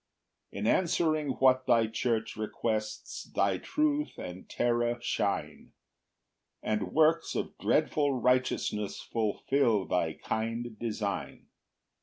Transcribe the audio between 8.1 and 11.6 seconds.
righteousness Fulfil thy kind design.